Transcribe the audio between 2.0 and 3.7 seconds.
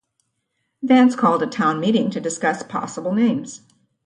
to discuss possible names.